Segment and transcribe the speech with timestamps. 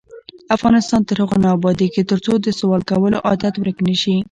[0.55, 4.15] افغانستان تر هغو نه ابادیږي، ترڅو د سوال کولو عادت ورک نشي.